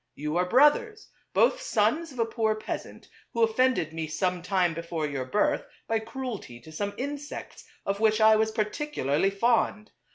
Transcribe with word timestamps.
You 0.15 0.35
are 0.37 0.49
brothers; 0.49 1.09
both 1.31 1.61
sons 1.61 2.11
of 2.11 2.17
a 2.17 2.25
poor 2.25 2.55
peasant 2.55 3.07
who 3.33 3.43
offended 3.43 3.93
me 3.93 4.07
some 4.07 4.41
time 4.41 4.73
before 4.73 5.05
your 5.05 5.25
birth, 5.25 5.63
by 5.87 5.99
cruelty 5.99 6.59
to 6.61 6.71
some 6.71 6.95
insects 6.97 7.65
of 7.85 7.99
which 7.99 8.19
I 8.19 8.35
was 8.35 8.49
particularly 8.51 9.29
fond. 9.29 9.91